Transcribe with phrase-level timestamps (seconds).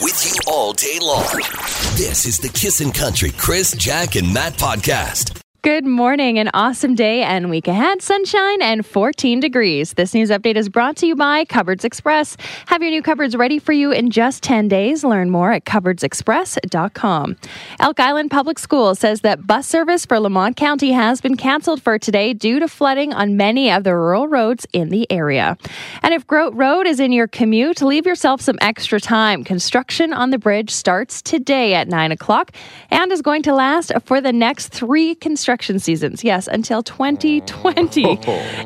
[0.00, 1.40] with you all day long.
[1.96, 5.40] This is the Kissin' Country Chris, Jack, and Matt podcast.
[5.66, 6.38] Good morning.
[6.38, 8.00] An awesome day and week ahead.
[8.00, 9.94] Sunshine and 14 degrees.
[9.94, 12.36] This news update is brought to you by Cupboards Express.
[12.66, 15.02] Have your new cupboards ready for you in just 10 days.
[15.02, 17.36] Learn more at cupboardsexpress.com.
[17.80, 21.98] Elk Island Public Schools says that bus service for Lamont County has been canceled for
[21.98, 25.58] today due to flooding on many of the rural roads in the area.
[26.04, 29.42] And if Groat Road is in your commute, leave yourself some extra time.
[29.42, 32.52] Construction on the bridge starts today at 9 o'clock
[32.88, 36.24] and is going to last for the next three construction seasons.
[36.24, 38.16] Yes, until 2020.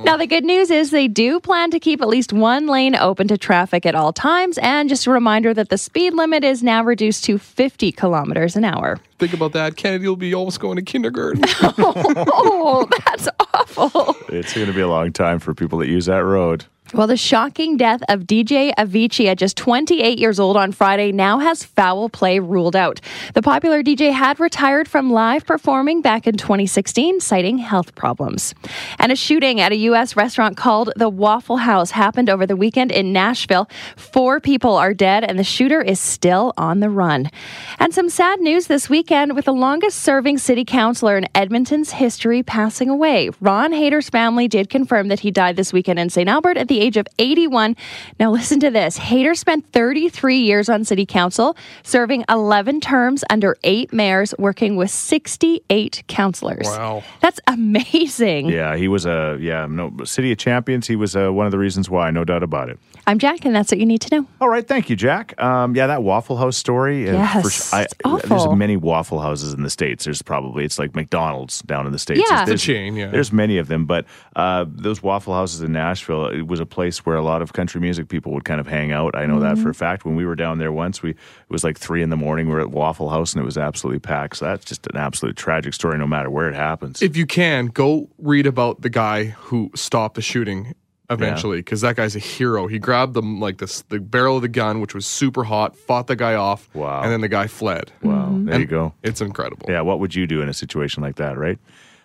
[0.04, 3.28] Now, the good news is they do plan to keep at least one lane open
[3.28, 4.58] to traffic at all times.
[4.58, 8.64] And just a reminder that the speed limit is now reduced to 50 kilometers an
[8.64, 8.98] hour.
[9.18, 9.76] Think about that.
[9.76, 11.42] Kennedy will be almost going to kindergarten.
[11.62, 14.16] oh, that's awful.
[14.28, 16.64] It's going to be a long time for people that use that road.
[16.92, 21.38] Well, the shocking death of DJ Avicii at just 28 years old on Friday now
[21.38, 23.00] has foul play ruled out.
[23.34, 28.54] The popular DJ had retired from live performing back in 2016, citing health problems.
[28.98, 30.16] And a shooting at a U.S.
[30.16, 33.70] restaurant called the Waffle House happened over the weekend in Nashville.
[33.94, 37.30] Four people are dead, and the shooter is still on the run.
[37.78, 42.42] And some sad news this weekend with the longest serving city councilor in Edmonton's history
[42.42, 43.30] passing away.
[43.40, 46.28] Ron Hayter's family did confirm that he died this weekend in St.
[46.28, 47.76] Albert at the age of 81.
[48.18, 53.56] Now, listen to this Hayter spent 33 years on city council, serving 11 terms under
[53.64, 56.66] eight mayors, working with 68 councilors.
[56.66, 57.02] Wow.
[57.20, 58.48] That's amazing.
[58.48, 60.86] Yeah, he was a yeah no city of champions.
[60.86, 62.78] He was uh, one of the reasons why, no doubt about it.
[63.06, 64.26] I'm Jack, and that's what you need to know.
[64.40, 65.40] All right, thank you, Jack.
[65.42, 67.08] Um, yeah, that Waffle House story.
[67.08, 70.04] uh, Yes, I, it's There's many Waffle Houses in the states.
[70.04, 72.22] There's probably it's like McDonald's down in the states.
[72.30, 72.44] Yeah.
[72.44, 73.08] There's, It's a chain, yeah.
[73.10, 74.04] There's many of them, but
[74.36, 77.80] uh, those Waffle Houses in Nashville, it was a place where a lot of country
[77.80, 79.16] music people would kind of hang out.
[79.16, 79.62] I know that Mm-hmm.
[79.64, 80.04] for a fact.
[80.04, 81.16] When we were down there once, we it
[81.50, 82.46] was like three in the morning.
[82.48, 84.36] We were at Waffle House and it was absolutely packed.
[84.38, 87.02] So that's just an absolute tragic story, no matter where it happens.
[87.02, 90.74] if you can, go read about the guy who stopped the shooting
[91.10, 92.68] eventually, because that guy's a hero.
[92.68, 96.06] He grabbed the like this the barrel of the gun, which was super hot, fought
[96.06, 97.02] the guy off, Wow.
[97.02, 97.90] and then the guy fled.
[98.02, 98.94] wow, there you go.
[99.02, 99.66] It's incredible.
[99.68, 101.58] Yeah, what would you do in a situation like that, right?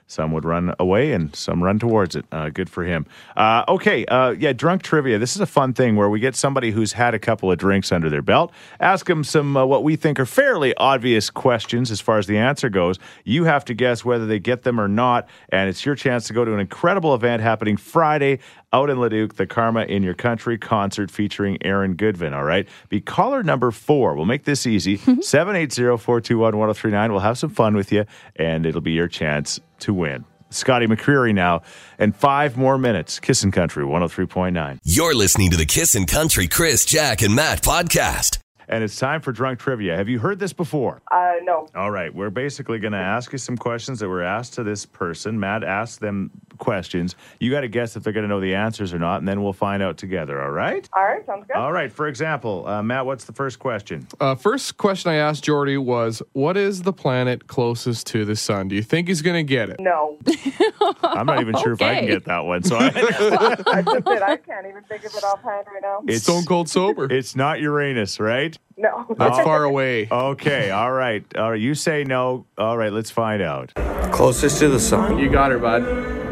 [0.07, 2.25] Some would run away and some run towards it.
[2.31, 3.07] Uh, good for him.
[3.35, 5.17] Uh, okay, uh, yeah, drunk trivia.
[5.17, 7.91] This is a fun thing where we get somebody who's had a couple of drinks
[7.91, 11.99] under their belt, ask them some uh, what we think are fairly obvious questions as
[11.99, 12.99] far as the answer goes.
[13.23, 16.33] You have to guess whether they get them or not, and it's your chance to
[16.33, 18.39] go to an incredible event happening Friday
[18.75, 22.33] out in Leduc, the Karma in Your Country concert featuring Aaron Goodvin.
[22.33, 22.67] All right.
[22.89, 24.15] Be caller number four.
[24.15, 27.11] We'll make this easy 780 421 1039.
[27.11, 28.03] We'll have some fun with you,
[28.35, 30.25] and it'll be your chance to win.
[30.49, 31.61] Scotty McCreery now,
[31.97, 33.19] and five more minutes.
[33.19, 34.79] Kissin' Country 103.9.
[34.83, 38.39] You're listening to the Kissin' Country Chris, Jack, and Matt podcast.
[38.67, 39.95] And it's time for drunk trivia.
[39.95, 41.01] Have you heard this before?
[41.11, 41.67] Uh, no.
[41.75, 44.85] All right, we're basically going to ask you some questions that were asked to this
[44.85, 45.39] person.
[45.39, 47.15] Matt asked them questions.
[47.39, 49.43] You got to guess if they're going to know the answers or not, and then
[49.43, 50.41] we'll find out together.
[50.41, 50.87] All right?
[50.95, 51.55] All right, sounds good.
[51.55, 51.91] All right.
[51.91, 54.07] For example, uh, Matt, what's the first question?
[54.19, 58.67] Uh, first question I asked Jordy was, "What is the planet closest to the sun?
[58.67, 60.17] Do you think he's gonna get it?" No.
[61.03, 62.63] I'm not even sure if I can get that one.
[62.63, 64.21] So I, That's just it.
[64.23, 66.01] I can't even think of it offhand right now.
[66.07, 67.11] it's Stone cold sober.
[67.11, 68.57] It's not Uranus, right?
[68.77, 69.05] No.
[69.17, 70.07] That's far away.
[70.11, 70.69] Okay.
[70.71, 71.23] All right.
[71.37, 71.61] All right.
[71.61, 72.45] You say no.
[72.57, 72.91] All right.
[72.91, 73.73] Let's find out.
[74.11, 75.17] Closest to the sun?
[75.17, 76.24] You got her, bud.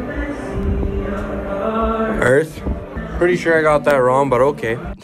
[2.23, 2.61] Earth?
[3.17, 4.75] Pretty sure I got that wrong, but okay.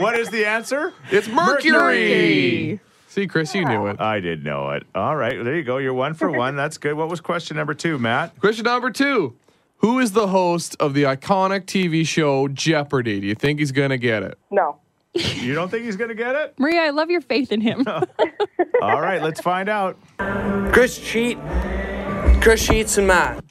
[0.00, 0.92] What is the answer?
[1.10, 2.80] It's Mercury.
[3.08, 4.00] See, Chris, you knew it.
[4.00, 4.84] I did know it.
[4.94, 5.42] All right.
[5.42, 5.78] There you go.
[5.78, 6.54] You're one for one.
[6.54, 6.94] That's good.
[6.94, 8.38] What was question number two, Matt?
[8.38, 9.34] Question number two.
[9.78, 13.20] Who is the host of the iconic TV show Jeopardy?
[13.20, 14.38] Do you think he's going to get it?
[14.50, 14.76] No.
[15.14, 16.54] You don't think he's going to get it?
[16.58, 17.84] Maria, I love your faith in him.
[17.88, 19.20] All right.
[19.22, 19.96] Let's find out.
[20.72, 21.38] Chris Cheat.
[22.40, 23.44] Chris Sheets and Matt.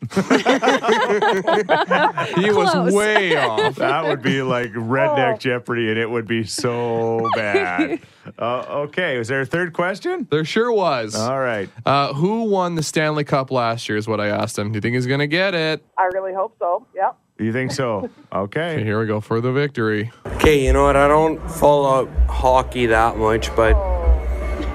[2.35, 2.93] He was Close.
[2.93, 3.75] way off.
[3.75, 7.99] That would be like redneck Jeopardy, and it would be so bad.
[8.37, 9.17] Uh, okay.
[9.17, 10.27] Was there a third question?
[10.29, 11.15] There sure was.
[11.15, 11.67] All right.
[11.83, 14.71] Uh, who won the Stanley Cup last year is what I asked him.
[14.71, 15.83] Do you think he's going to get it?
[15.97, 16.85] I really hope so.
[16.93, 17.17] Yep.
[17.39, 18.07] You think so?
[18.31, 18.83] Okay, Okay.
[18.83, 20.11] here we go for the victory.
[20.35, 20.95] Okay, you know what?
[20.95, 23.73] I don't follow hockey that much, but.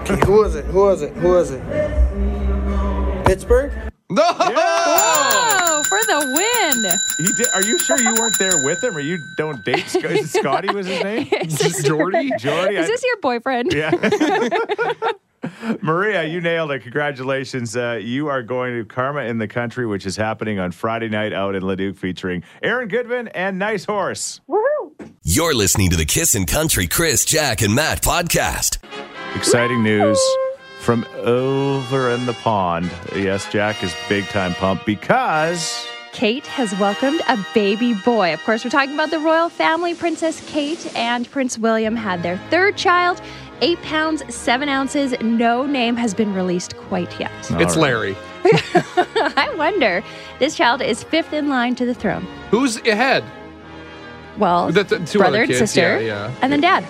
[0.01, 0.65] Okay, who was it?
[0.65, 1.13] Who was it?
[1.13, 1.63] Who was it?
[3.25, 3.73] Pittsburgh?
[4.11, 4.23] No!
[4.27, 7.27] oh, for the win.
[7.27, 9.87] He did, are you sure you weren't there with him, or you don't date?
[9.89, 11.29] Sc- is it Scotty was his name?
[11.41, 12.31] Is this, Jordy?
[12.39, 12.77] Jordy.
[12.77, 13.73] is I- this your boyfriend?
[13.73, 13.91] Yeah.
[15.83, 16.83] Maria, you nailed it.
[16.83, 17.77] Congratulations.
[17.77, 21.33] Uh, you are going to Karma in the Country, which is happening on Friday night
[21.33, 24.41] out in Leduc featuring Aaron Goodvin and Nice Horse.
[24.49, 25.13] Woohoo!
[25.23, 28.79] You're listening to the Kissin' Country Chris, Jack, and Matt podcast.
[29.37, 30.19] Exciting news
[30.85, 32.91] from over in the pond.
[33.17, 38.35] Yes, Jack is big time pumped because Kate has welcomed a baby boy.
[38.35, 39.95] Of course, we're talking about the royal family.
[39.95, 43.21] Princess Kate and Prince William had their third child,
[43.63, 45.15] eight pounds, seven ounces.
[45.23, 47.33] No name has been released quite yet.
[47.53, 48.15] It's Larry.
[48.45, 50.05] I wonder,
[50.39, 52.27] this child is fifth in line to the throne.
[52.51, 53.25] Who's ahead?
[54.37, 56.35] Well, The- the two brother other and sister, yeah, yeah.
[56.43, 56.85] and then dad,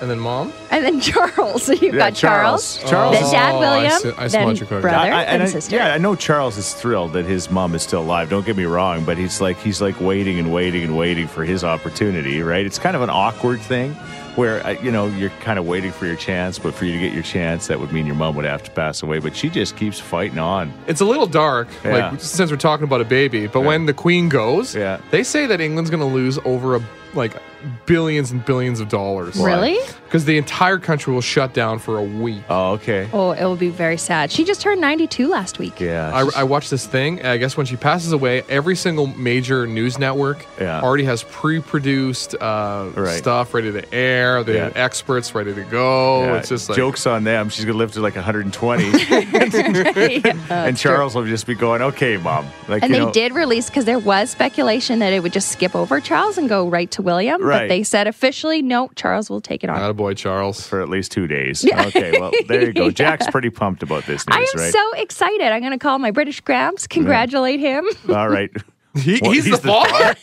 [0.00, 0.52] And then mom?
[0.74, 1.64] And then Charles.
[1.64, 2.90] So you've Yeah, got Charles, Charles.
[2.90, 3.20] Charles.
[3.20, 5.76] then dad Oh, I William, see- I then your brother, I- I- then I- sister.
[5.76, 8.28] Yeah, I know Charles is thrilled that his mom is still alive.
[8.30, 11.44] Don't get me wrong, but he's like he's like waiting and waiting and waiting for
[11.44, 12.42] his opportunity.
[12.42, 12.66] Right?
[12.66, 13.94] It's kind of an awkward thing
[14.34, 16.98] where uh, you know you're kind of waiting for your chance, but for you to
[16.98, 19.20] get your chance, that would mean your mom would have to pass away.
[19.20, 20.72] But she just keeps fighting on.
[20.88, 22.10] It's a little dark, Yeah.
[22.10, 23.46] like since we're talking about a baby.
[23.46, 24.98] But when the queen goes, Yeah.
[25.12, 26.80] they say that England's going to lose over a
[27.14, 27.32] like
[27.86, 29.36] billions and billions of dollars.
[29.36, 29.78] Really?
[30.14, 32.44] Because the entire country will shut down for a week.
[32.48, 33.08] Oh, okay.
[33.12, 34.30] Oh, it will be very sad.
[34.30, 35.80] She just turned 92 last week.
[35.80, 36.08] Yeah.
[36.14, 37.26] I, I watched this thing.
[37.26, 40.80] I guess when she passes away, every single major news network Yeah.
[40.82, 43.18] already has pre-produced uh, Right.
[43.18, 44.44] stuff ready to air.
[44.44, 44.64] They Yeah.
[44.66, 46.22] have experts ready to go.
[46.22, 47.48] Yeah, It's just like jokes on them.
[47.48, 48.84] She's gonna live to like 120,
[50.50, 53.68] and Charles will just be going, "Okay, mom." Like And you they know, did release
[53.68, 57.02] because there was speculation that it would just skip over Charles and go right to
[57.02, 57.42] William.
[57.42, 57.62] Right.
[57.62, 59.76] But they said officially, no, Charles will take it on.
[59.80, 60.66] Attaboy, Charles.
[60.66, 61.64] for at least two days.
[61.74, 62.90] Okay, well there you go.
[63.02, 64.36] Jack's pretty pumped about this news.
[64.36, 64.72] I am right?
[64.72, 65.46] so excited.
[65.46, 67.86] I'm going to call my British Gramps, congratulate him.
[68.10, 68.50] All right.
[68.96, 70.16] He, Well, he's, he's the the father.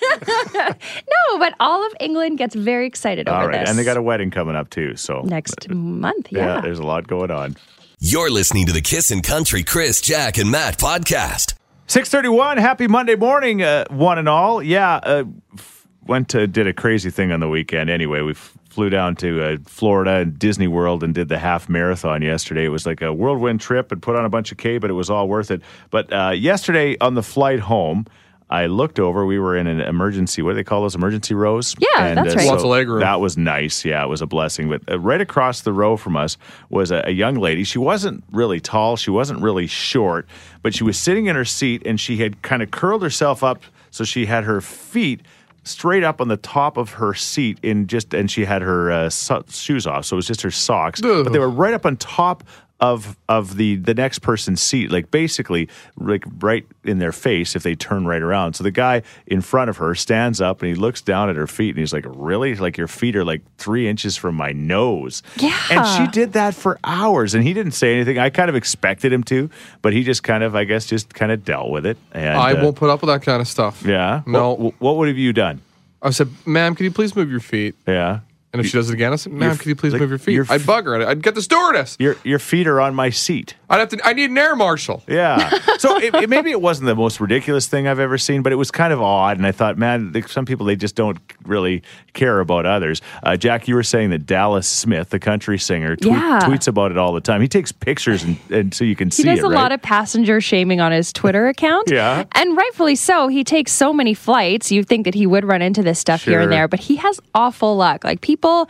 [0.54, 3.70] no, but all of England gets very excited over All right, this.
[3.70, 4.96] and they got a wedding coming up too.
[4.96, 6.28] So next month.
[6.32, 6.62] yeah, Yeah.
[6.62, 7.56] there's a lot going on.
[8.00, 11.56] You're listening to the Kissin' Country Chris, Jack, and Matt podcast.
[11.88, 15.26] 631 happy monday morning uh, one and all yeah uh,
[15.58, 19.16] f- went to did a crazy thing on the weekend anyway we f- flew down
[19.16, 23.02] to uh, florida and disney world and did the half marathon yesterday it was like
[23.02, 25.52] a whirlwind trip and put on a bunch of k but it was all worth
[25.52, 28.06] it but uh, yesterday on the flight home
[28.52, 29.26] I looked over.
[29.26, 30.42] We were in an emergency.
[30.42, 31.74] What do they call those emergency rows?
[31.80, 32.48] Yeah, and, that's right.
[32.48, 33.00] Lots of leg room.
[33.00, 33.86] That was nice.
[33.86, 34.68] Yeah, it was a blessing.
[34.68, 36.38] But uh, right across the row from us
[36.70, 37.64] was a, a young lady.
[37.64, 38.98] She wasn't really tall.
[38.98, 40.28] She wasn't really short,
[40.64, 43.64] but she was sitting in her seat and she had kind of curled herself up
[43.90, 45.22] so she had her feet
[45.64, 49.10] straight up on the top of her seat in just and she had her uh,
[49.10, 51.96] so- shoes off so it was just her socks but they were right up on
[51.98, 52.44] top
[52.82, 57.62] of of the the next person's seat like basically like right in their face if
[57.62, 60.74] they turn right around so the guy in front of her stands up and he
[60.76, 63.88] looks down at her feet and he's like really like your feet are like three
[63.88, 65.56] inches from my nose Yeah.
[65.70, 69.14] and she did that for hours and he didn't say anything i kind of expected
[69.14, 69.52] him to
[69.84, 72.54] but he just kind of i guess just kind of dealt with it and I
[72.54, 73.84] uh, won't put up with that kind of stuff.
[73.86, 74.54] yeah No.
[74.54, 75.62] what, what would have you done
[76.04, 77.76] I said, ma'am, can you please move your feet?
[77.88, 78.22] yeah
[78.54, 80.10] And if she does it again, I said, ma'am, Your- can you please like, move
[80.10, 80.34] your feet?
[80.36, 80.96] your I'd f- bug her.
[80.96, 81.96] I'd, I'd get the stewardess.
[82.00, 84.00] your your feet are on my seat I'd have to.
[84.06, 85.04] I need an air marshal.
[85.08, 85.58] Yeah.
[85.82, 88.56] So it, it, maybe it wasn't the most ridiculous thing I've ever seen, but it
[88.58, 89.38] was kind of odd.
[89.38, 91.82] And I thought, man, some people they just don't really
[92.14, 93.02] care about others.
[93.24, 96.40] Uh, Jack, you were saying that Dallas Smith, the country singer, tweet, Yeah.
[96.44, 97.42] tweets about it all the time.
[97.42, 99.46] He takes pictures and, and so you can He see He does it.
[99.46, 99.56] a right?
[99.56, 101.90] lot of passenger shaming on his Twitter account.
[101.90, 102.26] Yeah.
[102.34, 103.28] And rightfully so.
[103.28, 104.72] He takes so many flights.
[104.72, 107.20] You'd think that he would run into this stuff here and there, but he has
[107.34, 108.04] awful luck.
[108.04, 108.68] Like people's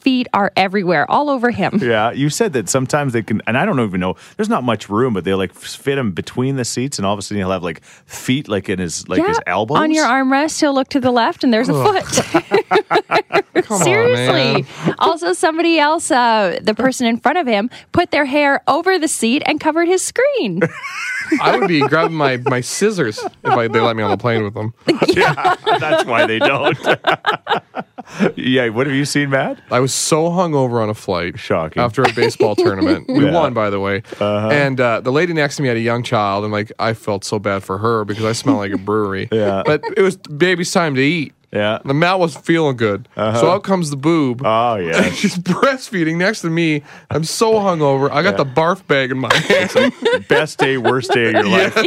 [0.00, 1.80] feet are everywhere, all over him.
[1.84, 4.16] Yeah, you said that sometimes they can, and I don't even know.
[4.36, 7.18] There's not much room, but they'll like fit him between the seats, and all of
[7.18, 10.60] a sudden he'll have like feet like in his like his elbows On your armrest,
[10.60, 12.04] he'll look to the left and there's a foot.
[13.82, 14.66] Seriously.
[14.86, 18.98] on, also, somebody else, uh, the person in front of him, put their hair over
[18.98, 20.62] the seat and covered his screen.
[21.40, 24.42] I would be grabbing my, my scissors if I, they let me on the plane
[24.42, 24.72] with them.
[25.08, 26.78] yeah, that's why they don't.
[28.36, 29.58] yeah, what have you seen, Matt?
[29.70, 31.38] I was so hungover on a flight.
[31.38, 31.82] Shocking.
[31.82, 33.06] After a baseball tournament.
[33.08, 33.32] We Yeah.
[33.32, 34.02] won, by the way.
[34.20, 37.24] And uh, the lady next to me had a young child, and like I felt
[37.24, 39.28] so bad for her because I smell like a brewery.
[39.32, 39.62] Yeah.
[39.66, 41.34] But it was baby's time to eat.
[41.54, 41.78] Yeah.
[41.84, 43.08] The Matt wasn't feeling good.
[43.14, 43.52] So uh-huh.
[43.52, 44.42] out comes the boob.
[44.44, 45.08] Oh yeah.
[45.12, 46.82] She's breastfeeding next to me.
[47.10, 48.10] I'm so hungover.
[48.10, 49.92] I got the barf bag in my hand.
[50.28, 51.74] Best day, worst day of your life.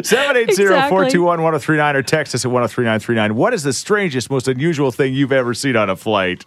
[0.00, 3.36] 780-421-1039 or text us at 103939.
[3.36, 6.44] What is the strangest, most unusual thing you've ever seen on a flight?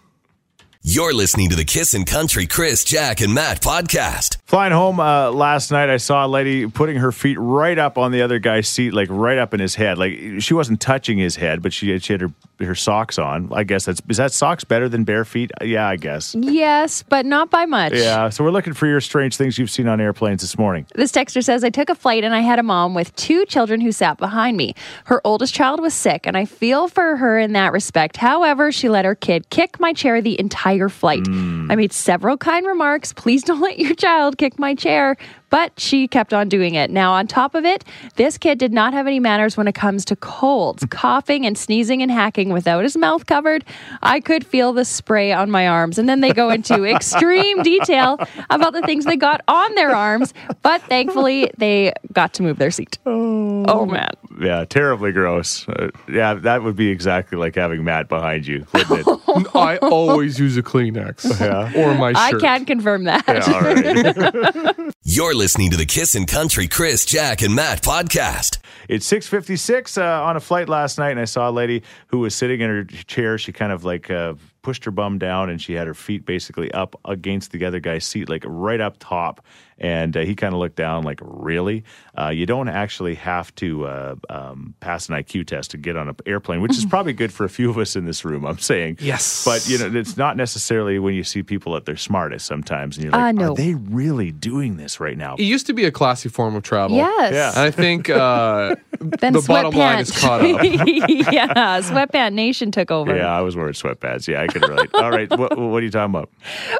[0.86, 4.36] You're listening to the Kissin' Country Chris, Jack, and Matt podcast.
[4.44, 8.12] Flying home uh, last night, I saw a lady putting her feet right up on
[8.12, 9.96] the other guy's seat, like right up in his head.
[9.96, 13.48] Like she wasn't touching his head, but she, she had her, her socks on.
[13.52, 15.50] I guess that's is that socks better than bare feet?
[15.62, 16.34] Yeah, I guess.
[16.34, 17.94] Yes, but not by much.
[17.94, 18.28] Yeah.
[18.28, 20.86] So we're looking for your strange things you've seen on airplanes this morning.
[20.94, 23.80] This texter says, I took a flight and I had a mom with two children
[23.80, 24.74] who sat behind me.
[25.06, 28.16] Her oldest child was sick, and I feel for her in that respect.
[28.16, 31.26] However, she let her kid kick my chair the entire flight.
[31.26, 31.70] Hmm.
[31.70, 33.12] I made several kind remarks.
[33.12, 35.16] Please don't let your child kick my chair.
[35.54, 36.90] But she kept on doing it.
[36.90, 37.84] Now, on top of it,
[38.16, 42.02] this kid did not have any manners when it comes to colds, coughing and sneezing
[42.02, 43.64] and hacking without his mouth covered.
[44.02, 45.96] I could feel the spray on my arms.
[45.96, 48.18] And then they go into extreme detail
[48.50, 50.34] about the things they got on their arms.
[50.62, 52.98] But thankfully, they got to move their seat.
[53.06, 54.10] Oh, man.
[54.40, 55.68] Yeah, terribly gross.
[55.68, 59.54] Uh, yeah, that would be exactly like having Matt behind you, wouldn't it?
[59.54, 61.40] I always use a Kleenex
[61.76, 62.16] or my shirt.
[62.16, 62.40] I shirt.
[62.40, 63.24] can confirm that.
[63.28, 64.94] yeah, all right.
[65.04, 68.60] You're listening to the Kissin' Country Chris, Jack, and Matt podcast.
[68.88, 72.34] It's 6:56 uh, on a flight last night, and I saw a lady who was
[72.34, 73.36] sitting in her chair.
[73.36, 76.72] She kind of like uh, pushed her bum down, and she had her feet basically
[76.72, 79.44] up against the other guy's seat, like right up top.
[79.78, 81.82] And uh, he kind of looked down, like, "Really?
[82.16, 86.08] Uh, you don't actually have to uh, um, pass an IQ test to get on
[86.08, 88.46] an airplane, which is probably good for a few of us in this room.
[88.46, 89.44] I'm saying, Yes.
[89.44, 93.04] but you know, it's not necessarily when you see people at their smartest sometimes, and
[93.06, 93.52] you're Uh, like, no.
[93.52, 95.34] are they really doing this right now?
[95.34, 96.96] it used to be a classy form of travel.
[96.96, 97.32] Yes.
[97.32, 97.50] Yeah.
[97.50, 100.62] And I think uh, the bottom line is caught up.
[100.64, 103.14] yeah, sweatpant nation took over.
[103.16, 104.28] Yeah, I was wearing sweatpants.
[104.28, 104.90] Yeah, I can relate.
[104.94, 106.30] All right, what, what are you talking about?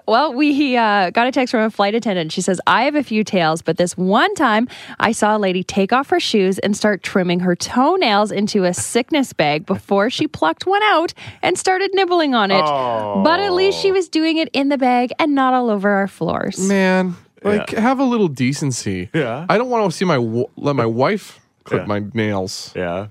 [0.06, 2.30] Well, we uh, got a text from a flight attendant.
[2.32, 4.68] She says, I have a few tales, but this one time
[5.00, 8.72] I saw a lady take off her shoes and start trimming her toenails into a
[8.74, 11.12] sickness bag before she plucked one out
[11.42, 12.62] and started nibbling on it.
[12.62, 16.08] But at least she was doing it in the bag and not all over our
[16.08, 16.58] floors.
[16.68, 19.10] Man, like have a little decency.
[19.12, 19.44] Yeah.
[19.48, 21.86] I don't want to see my w- let my wife clip Yeah.
[21.86, 22.72] my nails.
[22.76, 23.08] Yeah,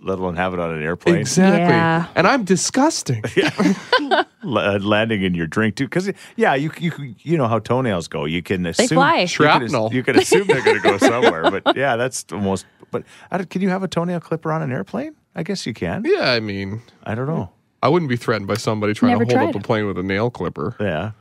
[0.00, 1.16] let alone have it on an airplane.
[1.16, 1.60] Exactly.
[1.60, 2.06] Yeah.
[2.14, 3.22] And I'm disgusting.
[4.00, 8.08] L- uh, landing in your drink too, because yeah, you you you know how toenails
[8.08, 8.24] go.
[8.24, 9.12] You can assume they fly.
[9.14, 9.92] You can, Shrapnel.
[9.92, 12.66] you can assume they're going to go somewhere, but yeah, that's almost.
[12.90, 15.16] But I can you have a toenail clipper on an airplane?
[15.34, 16.04] I guess you can.
[16.04, 17.50] Yeah, I mean, I don't know.
[17.82, 19.56] I wouldn't be threatened by somebody trying Never to hold tried.
[19.56, 20.76] up a plane with a nail clipper.
[20.80, 21.12] Yeah.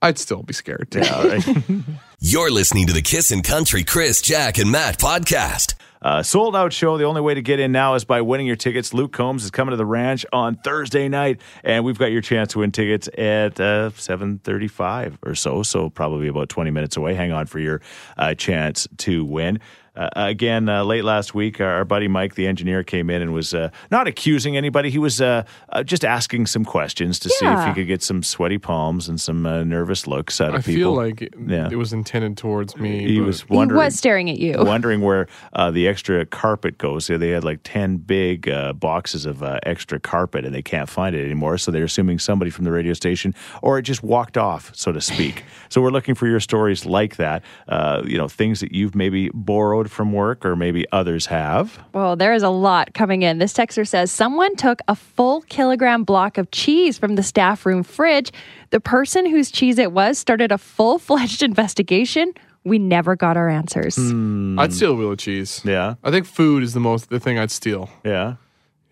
[0.00, 0.88] I'd still be scared.
[0.94, 1.12] Yeah.
[1.14, 1.46] all right.
[2.20, 5.74] You're listening to the Kissin' Country Chris, Jack, and Matt podcast.
[6.02, 6.98] Uh, sold out show.
[6.98, 8.94] The only way to get in now is by winning your tickets.
[8.94, 12.52] Luke Combs is coming to the ranch on Thursday night, and we've got your chance
[12.52, 15.62] to win tickets at uh, seven thirty-five or so.
[15.62, 17.14] So probably about twenty minutes away.
[17.14, 17.80] Hang on for your
[18.16, 19.60] uh, chance to win.
[19.96, 23.32] Uh, again, uh, late last week, our, our buddy Mike, the engineer, came in and
[23.32, 24.90] was uh, not accusing anybody.
[24.90, 28.22] He was uh, uh, just asking some questions to see if he could get some
[28.22, 30.74] sweaty palms and some uh, nervous looks out of I people.
[30.74, 31.68] feel like it, Yeah.
[31.70, 33.06] it was intended towards me.
[33.06, 34.54] he but- was He wondering was staring at you.
[34.58, 37.06] wondering where uh, the extra carpet goes.
[37.06, 41.16] They had like 10 big uh, boxes of uh, extra carpet and they can't find
[41.16, 41.56] it anymore.
[41.58, 45.00] So they're assuming somebody from the radio station or it just walked off, so to
[45.00, 45.44] speak.
[45.70, 47.42] so we're looking for your stories like that.
[47.68, 51.78] Uh, you know, things that you've maybe borrowed from work or maybe others have.
[51.92, 53.38] Well, there is a lot coming in.
[53.38, 57.82] This texter says someone took a full kilogram block of cheese from the staff room
[57.82, 58.32] fridge.
[58.70, 62.32] The person whose cheese it was started a full fledged investigation.
[62.64, 63.94] We never got our answers.
[63.96, 64.58] Hmm.
[64.58, 65.62] I'd steal a wheel of cheese.
[65.64, 65.94] Yeah.
[66.02, 67.88] I think food is the most the thing I'd steal.
[68.04, 68.36] Yeah.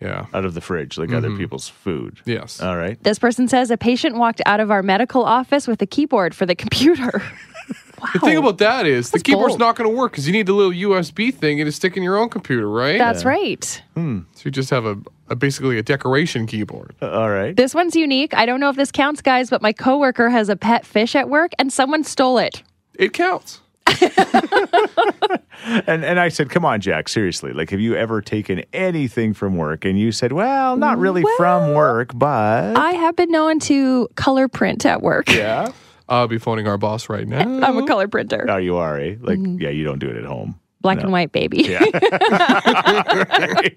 [0.01, 0.25] Yeah.
[0.33, 2.19] Out of the fridge, like other people's food.
[2.25, 2.61] Yes.
[2.61, 3.01] All right.
[3.03, 6.45] This person says a patient walked out of our medical office with a keyboard for
[6.45, 7.23] the computer.
[8.13, 9.59] The thing about that is the keyboard's bold.
[9.59, 12.17] not going to work because you need the little USB thing to stick in your
[12.17, 12.97] own computer, right?
[12.97, 13.81] That's right.
[13.95, 14.19] Hmm.
[14.33, 14.97] so you just have a,
[15.29, 16.93] a basically a decoration keyboard.
[17.01, 17.55] Uh, all right.
[17.55, 18.33] This one's unique.
[18.35, 21.29] I don't know if this counts, guys, but my coworker has a pet fish at
[21.29, 22.61] work and someone stole it.
[22.93, 23.61] It counts.
[25.87, 27.51] And and I said, "Come on, Jack, seriously.
[27.51, 31.73] Like have you ever taken anything from work?" And you said, "Well, not really from
[31.73, 35.29] work, but I have been known to color print at work.
[35.29, 35.71] Yeah.
[36.07, 37.39] I'll be phoning our boss right now.
[37.63, 38.45] I'm a color printer.
[38.47, 39.15] Oh, you are, eh?
[39.19, 40.59] Like, yeah, you don't do it at home.
[40.81, 41.63] Black and white baby.
[41.63, 41.79] Yeah.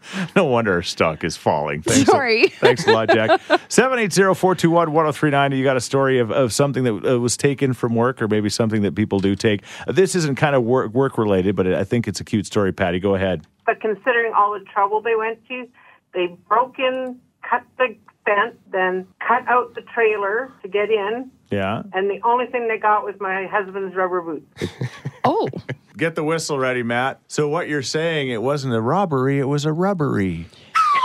[0.36, 1.82] no wonder our stock is falling.
[1.82, 2.46] Thanks a- Sorry.
[2.48, 3.40] thanks a lot, Jack.
[3.68, 5.56] 780-421-1039.
[5.56, 8.48] You got a story of, of something that uh, was taken from work or maybe
[8.48, 9.62] something that people do take.
[9.88, 13.00] This isn't kind of work, work related, but I think it's a cute story, Patty.
[13.00, 13.44] Go ahead.
[13.66, 15.66] But considering all the trouble they went to,
[16.14, 21.82] they broke in, cut the fence, then cut out the trailer to get in, Yeah.
[21.92, 24.72] and the only thing they got was my husband's rubber boots.
[25.24, 25.48] Oh,
[25.96, 27.20] Get the whistle ready, Matt.
[27.28, 30.46] So what you're saying, it wasn't a robbery, it was a rubbery.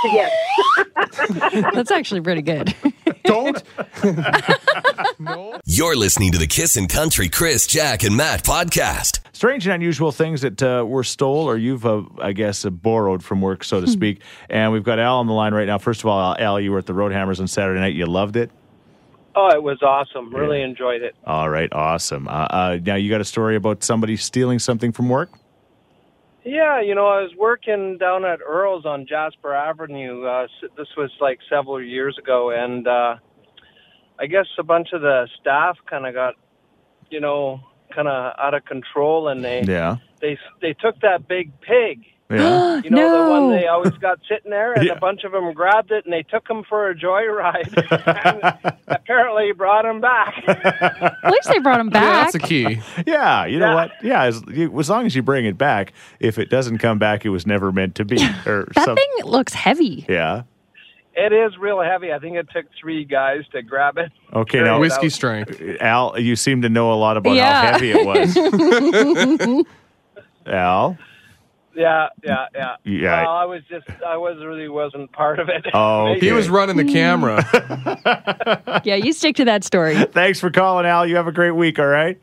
[0.06, 0.32] yes.
[1.74, 2.74] that's actually pretty good.
[3.26, 3.62] Don't
[5.20, 5.60] no.
[5.66, 9.20] You're listening to the Kissin' Country Chris, Jack, and Matt podcast.
[9.34, 13.24] Strange and unusual things that uh, were stole or you've, uh, I guess, uh, borrowed
[13.24, 14.22] from work, so to speak.
[14.50, 15.78] and we've got Al on the line right now.
[15.78, 17.94] First of all, Al, you were at the Road Hammers on Saturday night.
[17.94, 18.50] You loved it.
[19.40, 20.34] Oh, it was awesome.
[20.34, 21.16] Really enjoyed it.
[21.24, 22.28] All right, awesome.
[22.28, 25.30] Uh, uh, now you got a story about somebody stealing something from work.
[26.44, 30.26] Yeah, you know, I was working down at Earl's on Jasper Avenue.
[30.26, 33.18] Uh, this was like several years ago, and uh,
[34.18, 36.34] I guess a bunch of the staff kind of got,
[37.12, 37.60] you know,
[37.94, 42.06] kind of out of control, and they Yeah, they they took that big pig.
[42.30, 42.82] Yeah.
[42.84, 44.94] You know, the one they always got sitting there, and Yeah.
[44.94, 47.74] a bunch of them grabbed it and they took him for a joyride.
[48.62, 50.44] and apparently, brought him back.
[50.48, 52.32] At least they brought him Yeah, back.
[52.32, 52.80] that's a key.
[53.06, 53.76] yeah, you know Yeah.
[53.76, 53.92] what?
[54.04, 57.26] Yeah, as, you, as long as you bring it back, if it doesn't come back,
[57.26, 58.18] it was never meant to be.
[58.46, 60.06] Or that some- thing looks heavy.
[60.08, 60.44] Yeah.
[61.16, 62.14] it is real heavy.
[62.14, 64.12] I think it took three guys to grab it.
[64.34, 65.60] Okay, now Whiskey strength.
[65.60, 67.62] Uh, Al, you seem to know a lot about Yeah.
[67.66, 69.66] how heavy it was.
[70.46, 70.98] Al,
[71.78, 72.76] Yeah, yeah, yeah.
[72.84, 73.22] Yeah.
[73.24, 75.64] Well, I was just, I was really wasn't part of it.
[75.76, 77.46] Oh, He was running the camera.
[78.84, 79.96] Yeah, you stick to that story.
[80.06, 81.06] thanks for calling, Al.
[81.06, 81.78] You have a great week.
[81.80, 82.20] All right.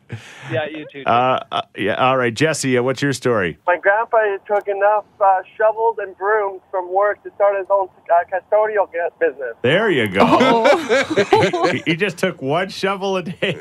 [0.51, 1.03] yeah, you too.
[1.05, 1.95] Uh, uh, yeah.
[1.95, 2.79] All right, Jesse.
[2.79, 3.59] Uh, what's your story?
[3.67, 8.25] My grandpa took enough uh, shovels and brooms from work to start his own uh,
[8.33, 8.89] custodial
[9.21, 9.55] business.
[9.63, 10.21] There you go.
[10.23, 11.69] Oh.
[11.73, 13.57] he, he just took one shovel a day.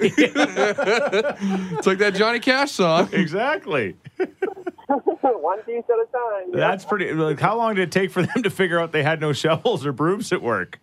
[1.76, 3.10] It's like that Johnny Cash song.
[3.12, 3.96] exactly.
[5.22, 6.52] One piece at a time.
[6.54, 6.70] yeah.
[6.70, 7.14] That's pretty.
[7.14, 9.86] Like, how long did it take for them to figure out they had no shovels
[9.86, 10.80] or brooms at work?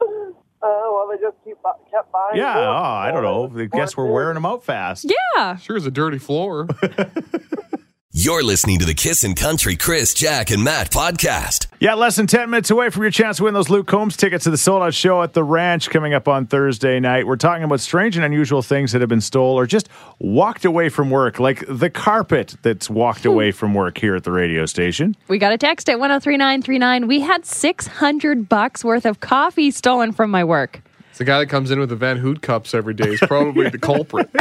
[0.62, 1.56] Uh, well, they just keep
[1.90, 2.36] kept buying.
[2.36, 2.54] Yeah.
[2.58, 3.50] Oh, I don't know.
[3.62, 5.10] I guess we're wearing them out fast.
[5.34, 5.56] Yeah.
[5.56, 6.68] Sure is a dirty floor.
[8.12, 11.68] You're listening to the Kissin' Country Chris, Jack, and Matt podcast.
[11.78, 14.42] Yeah, less than 10 minutes away from your chance to win those Luke Combs tickets
[14.42, 17.28] to the sold out show at the ranch coming up on Thursday night.
[17.28, 19.88] We're talking about strange and unusual things that have been stole or just
[20.18, 23.28] walked away from work, like the carpet that's walked hmm.
[23.28, 25.14] away from work here at the radio station.
[25.28, 27.06] We got a text at 103939.
[27.06, 30.82] We had 600 bucks worth of coffee stolen from my work.
[31.20, 33.10] It's the guy that comes in with the Van Houtte cups every day.
[33.10, 34.30] Is probably the culprit.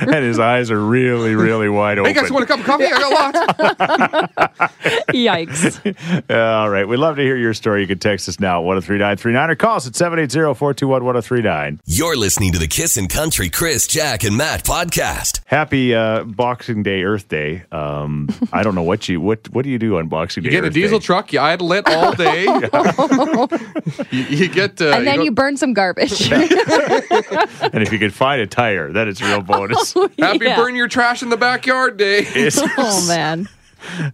[0.00, 2.12] And his eyes are really, really wide open.
[2.12, 2.84] hey guys, want a cup of coffee?
[2.84, 4.74] I got lots.
[5.12, 6.30] Yikes.
[6.30, 6.86] Uh, all right.
[6.86, 7.80] We'd love to hear your story.
[7.82, 11.80] You can text us now at 103939 or call us at 780 421 1039.
[11.86, 15.39] You're listening to the Kissin' Country Chris, Jack, and Matt podcast.
[15.50, 17.64] Happy uh, Boxing Day, Earth Day.
[17.72, 20.54] Um, I don't know what you what what do you do on Boxing You Day?
[20.54, 21.04] You get a diesel Day?
[21.06, 22.44] truck, you idle it all day.
[24.12, 24.80] you, you get.
[24.80, 26.30] Uh, and then go- you burn some garbage.
[26.30, 29.92] and if you can find a tire, that is a real bonus.
[30.20, 30.54] happy Yeah.
[30.54, 32.20] burn your trash in the backyard day.
[32.20, 33.48] It's Oh, man.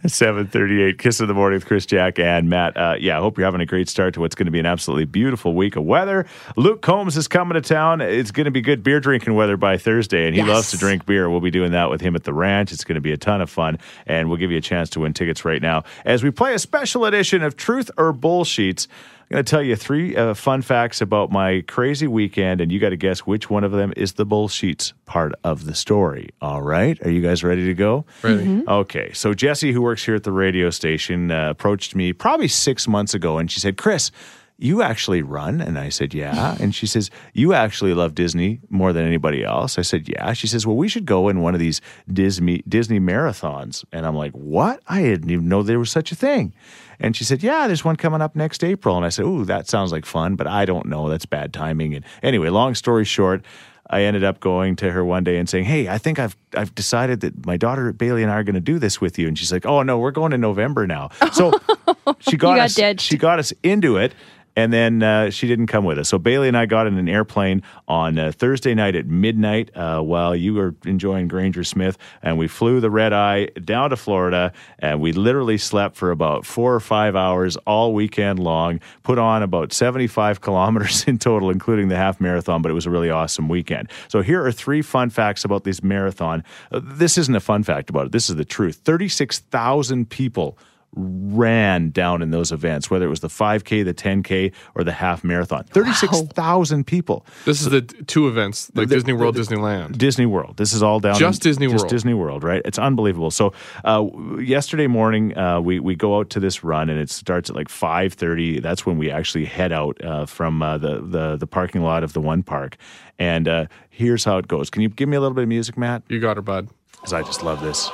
[0.07, 2.77] 738 Kiss of the Morning with Chris, Jack, and Matt.
[2.77, 4.67] Uh, yeah, I hope you're having a great start to what's going to be an
[4.67, 6.27] absolutely beautiful week of weather.
[6.57, 8.01] Luke Combs is coming to town.
[8.01, 10.49] It's going to be good beer drinking weather by Thursday, and he Yes.
[10.49, 11.29] loves to drink beer.
[11.31, 12.73] We'll be doing that with him at the ranch.
[12.73, 15.01] It's going to be a ton of fun, and we'll give you a chance to
[15.01, 18.87] win tickets right now as we play a special edition of Truth or Bullsheets.
[19.29, 22.79] I'm going to tell you three uh, fun facts about my crazy weekend, and you
[22.79, 26.31] got to guess which one of them is the bullsheets part of the story.
[26.41, 26.97] All right.
[27.05, 28.05] Are you guys ready to go?
[28.23, 28.63] Ready.
[28.69, 32.87] Okay, so Jesse, who works here at the radio station, uh, approached me probably six
[32.87, 34.13] months ago, and she said, "Chris,
[34.59, 38.93] you actually run?" And I said, "Yeah." And she says, "You actually love Disney more
[38.93, 41.61] than anybody else?" I said, "Yeah." She says, "Well, we should go in one of
[41.61, 41.81] these
[42.13, 44.81] Disney Disney marathons." And I'm like, "What?
[44.87, 46.53] I didn't even know there was such a thing."
[46.99, 49.69] And she said, "Yeah, there's one coming up next April." And I said, "Ooh, that
[49.69, 51.09] sounds like fun, but I don't know.
[51.09, 53.45] That's bad timing." And anyway, long story short.
[53.89, 56.75] I ended up going to her one day and saying, "Hey, I think I've I've
[56.75, 59.39] decided that my daughter Bailey and I are going to do this with you." And
[59.39, 61.53] she's like, "Oh no, we're going in November now." So
[62.21, 63.03] she got, got us ditched.
[63.03, 64.13] she got us into it.
[64.57, 66.09] And then uh, she didn't come with us.
[66.09, 70.01] So Bailey and I got in an airplane on uh, Thursday night at midnight uh,
[70.01, 71.99] while you were enjoying Granger Smith.
[72.23, 74.53] And we flew the red eye down to Florida.
[74.79, 79.43] And we literally slept for about four or five hours all weekend long, put on
[79.43, 82.63] about 75 kilometers in total, including the half marathon.
[82.63, 83.91] But it was a really awesome weekend.
[84.09, 86.43] So here are three fun facts about this marathon.
[86.73, 90.59] Uh, this isn't a fun fact about it, this is the truth 36,000 people
[90.95, 95.23] ran down in those events, whether it was the 5K, the 10K, or the half
[95.25, 95.65] marathon.
[95.65, 97.27] 36,000 people.
[97.45, 99.99] This is the two events, like Disney World, Disneyland.
[99.99, 100.57] Disney World.
[100.57, 101.91] This is all down Just in, Disney just World.
[101.91, 102.63] Disney World, right?
[102.65, 103.31] It's unbelievable.
[103.31, 103.53] So
[103.85, 104.07] uh,
[104.39, 107.69] yesterday morning, uh, we we go out to this run, and it starts at like
[107.69, 108.61] five thirty.
[108.61, 112.15] That's when we actually head out uh, from uh, the the the parking lot of
[112.15, 112.77] the one park.
[113.19, 114.71] And uh, here's how it goes.
[114.71, 116.03] Can you give me a little bit of music, Matt?
[116.09, 116.69] You got her, bud.
[116.93, 117.91] because I just love this.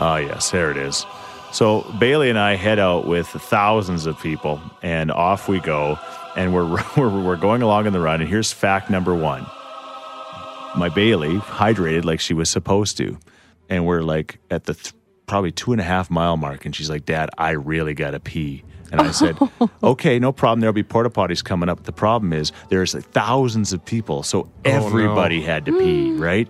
[0.00, 1.06] Oh, yes, there it is.
[1.54, 6.00] So Bailey and I head out with thousands of people, and off we go.
[6.34, 8.20] and we're, we're we're going along in the run.
[8.20, 9.46] And here's fact number one:
[10.76, 13.20] my Bailey hydrated like she was supposed to,
[13.68, 14.94] and we're like at the th-
[15.28, 18.64] probably two and a half mile mark, and she's like, "Dad, I really gotta pee."
[18.90, 19.38] And I said,
[19.84, 20.58] "Okay, no problem.
[20.58, 21.84] There'll be porta potties coming up.
[21.84, 26.20] The problem is there's like thousands of people, so oh, everybody had to pee, mm.
[26.20, 26.48] right?"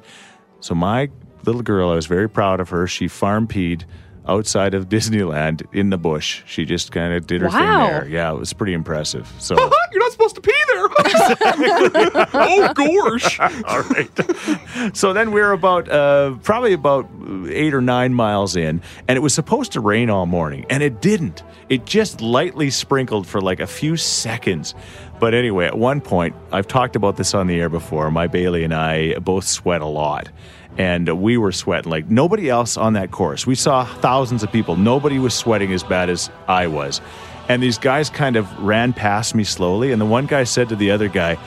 [0.60, 1.10] So my
[1.44, 2.86] little girl, I was very proud of her.
[2.86, 3.84] She farm peed
[4.26, 6.42] outside of Disneyland in the bush.
[6.46, 7.86] She just kind of did her Wow.
[7.86, 8.08] thing there.
[8.08, 9.30] Yeah, it was pretty impressive.
[9.38, 9.54] So.
[9.92, 10.88] You're not supposed to pee there.
[12.34, 13.38] oh gosh.
[13.40, 14.96] All right.
[14.96, 17.08] so then we were about uh, probably about
[17.48, 21.00] eight or nine miles in, and it was supposed to rain all morning, and it
[21.00, 21.42] didn't.
[21.68, 24.74] It just lightly sprinkled for like a few seconds.
[25.20, 28.10] But anyway, at one point, I've talked about this on the air before.
[28.10, 30.28] My Bailey and I both sweat a lot.
[30.76, 33.46] And we were sweating like nobody else on that course.
[33.46, 34.76] We saw thousands of people.
[34.76, 37.00] Nobody was sweating as bad as I was.
[37.48, 39.92] And these guys kind of ran past me slowly.
[39.92, 41.38] And the one guy said to the other guy,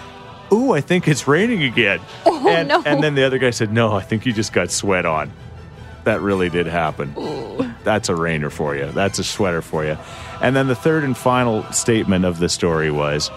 [0.51, 1.99] Ooh, I think it's raining again.
[2.25, 2.81] Oh, and, no.
[2.85, 5.31] and then the other guy said, No, I think you just got sweat on.
[6.05, 7.13] That really did happen.
[7.83, 8.89] That's a rainer for you.
[8.91, 9.97] That's a sweater for you.
[10.41, 13.29] And then the third and final statement of the story was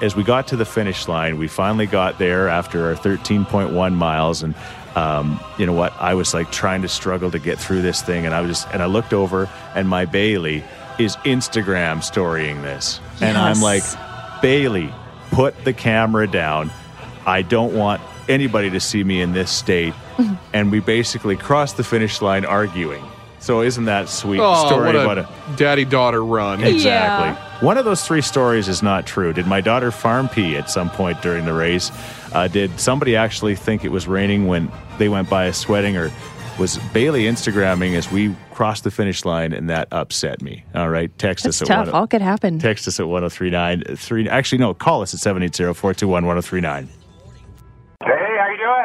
[0.00, 4.42] as we got to the finish line, we finally got there after our 13.1 miles.
[4.42, 4.54] And
[4.96, 5.92] um, you know what?
[5.98, 8.26] I was like trying to struggle to get through this thing.
[8.26, 10.64] And I was just, and I looked over, and my Bailey
[10.98, 13.00] is Instagram storying this.
[13.20, 13.82] And I'm like,
[14.42, 14.92] Bailey,
[15.30, 16.70] put the camera down.
[17.26, 19.94] I don't want anybody to see me in this state.
[20.52, 23.04] and we basically crossed the finish line arguing.
[23.38, 26.62] So isn't that sweet Oh, story what about a a daddy daughter run.
[26.62, 27.28] Exactly.
[27.30, 27.60] Yeah.
[27.64, 29.32] One of those three stories is not true.
[29.32, 31.90] Did my daughter farm pee at some point during the race?
[32.34, 36.10] Uh, did somebody actually think it was raining when they went by sweating, or
[36.58, 40.64] was Bailey Instagramming as we crossed the finish line and that upset me?
[40.74, 41.94] All right, text That's us at tough.
[41.94, 42.58] All could happen.
[42.58, 43.96] Text us at 1039.
[43.96, 46.88] Three, actually, no, call us at 780 421 1039.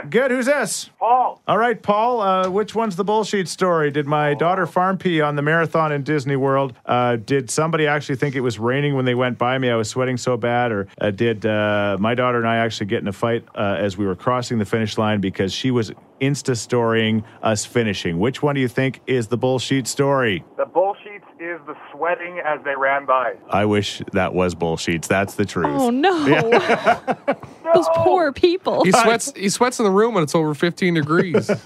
[0.01, 0.09] Doing?
[0.09, 0.31] Good.
[0.31, 0.89] Who's this?
[0.99, 1.41] Paul.
[1.47, 2.21] All right, Paul.
[2.21, 3.91] Uh, which one's the bullshit story?
[3.91, 6.73] Did my daughter farm pee on the marathon in Disney World?
[6.85, 9.69] Uh, did somebody actually think it was raining when they went by me?
[9.69, 13.01] I was sweating so bad, or uh, did uh, my daughter and I actually get
[13.01, 16.57] in a fight uh, as we were crossing the finish line because she was insta
[16.57, 18.19] storying us finishing?
[18.19, 20.43] Which one do you think is the bullshit story?
[20.57, 21.06] The bullshit
[21.39, 23.35] is the sweating as they ran by.
[23.49, 25.07] I wish that was bullshits.
[25.07, 25.67] That's the truth.
[25.67, 26.25] Oh no.
[27.73, 28.83] Those poor people.
[28.83, 29.31] He sweats.
[29.35, 31.49] He sweats in the room when it's over 15 degrees.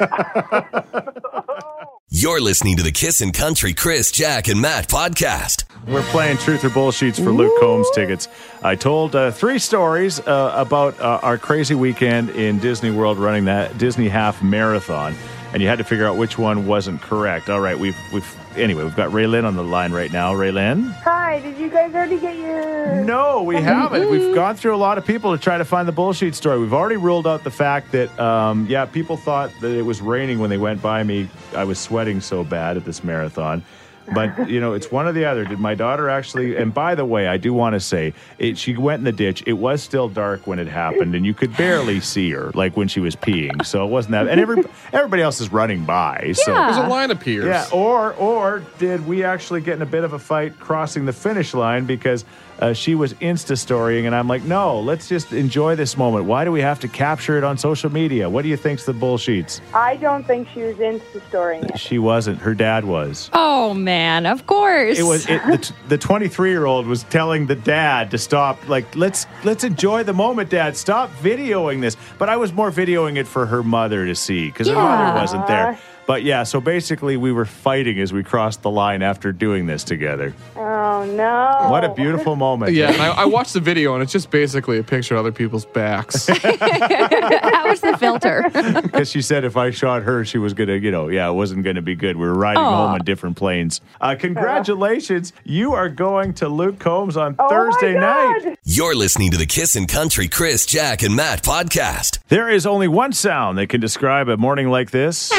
[2.14, 5.64] You're listening to the Kissin' Country Chris, Jack, and Matt podcast.
[5.88, 8.28] We're playing Truth or Bullshits for Luke Combs tickets.
[8.62, 13.46] I told uh, three stories uh, about uh, our crazy weekend in Disney World running
[13.46, 15.16] that Disney Half Marathon,
[15.54, 17.50] and you had to figure out which one wasn't correct.
[17.50, 20.34] All right, we've we've anyway we've got Ray Lynn on the line right now.
[20.34, 20.84] Ray Lynn?
[21.04, 23.04] Hi, did you guys already get your.
[23.04, 24.10] No, we haven't.
[24.10, 26.60] We've gone through a lot of people to try to find the bullshit story.
[26.60, 30.40] We've already ruled out the fact that, um, yeah, people thought that it was raining
[30.40, 31.30] when they went by me.
[31.56, 33.64] I was sweating so bad at this marathon.
[34.14, 35.46] But, you know, it's one or the other.
[35.46, 38.76] Did my daughter actually, and by the way, I do want to say, it, she
[38.76, 39.44] went in the ditch.
[39.46, 42.88] It was still dark when it happened, and you could barely see her, like when
[42.88, 43.66] she was peeing.
[43.66, 46.34] So it wasn't that, and every, everybody else is running by.
[46.36, 46.72] So Yeah.
[46.72, 47.46] There's a line of peers.
[47.46, 51.14] yeah, or or did we actually get in a bit of a fight crossing the
[51.14, 52.26] finish line because
[52.62, 56.26] uh, she was insta storying and I'm like, no, let's just enjoy this moment.
[56.26, 58.30] Why do we have to capture it on social media?
[58.30, 59.60] What do you think's the bullshits?
[59.74, 61.64] I don't think she was Insta storying.
[61.64, 61.80] it.
[61.80, 62.40] She wasn't.
[62.40, 63.30] Her dad was.
[63.34, 65.00] Oh man, of course.
[65.00, 68.70] It was it, the, the 23 year old was telling the dad to stop.
[68.70, 70.78] Like let's let's enjoy the moment, Dad.
[70.78, 71.98] Stop videoing this.
[72.20, 75.48] But I was more videoing it for her mother to see because her mother wasn't
[75.48, 75.80] there.
[76.08, 79.84] But yeah, so basically we were fighting as we crossed the line after doing this
[79.84, 80.34] together.
[80.56, 81.70] Oh, no.
[81.70, 82.74] What a beautiful moment.
[82.74, 85.32] Yeah, and I, I watched the video, and it's just basically a picture of other
[85.32, 86.28] people's backs.
[86.28, 88.50] How was the filter?
[88.92, 91.34] Because she said if I shot her, she was going to, you know, yeah, it
[91.34, 92.18] wasn't going to be good.
[92.18, 92.76] We were riding Aw.
[92.88, 93.80] home on different planes.
[94.02, 95.34] Uh, congratulations.
[95.46, 98.58] You are going to Luke Combs on Oh, Thursday night.
[98.64, 102.20] You're listening to the Kissin' Country Chris, Jack, and Matt podcast.
[102.32, 105.34] There is only one sound that can describe a morning like this.